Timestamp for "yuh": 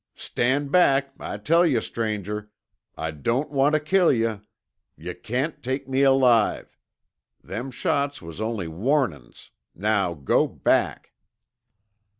1.63-1.79, 4.11-4.41, 4.97-5.13